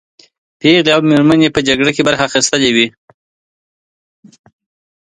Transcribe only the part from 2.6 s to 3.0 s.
وې.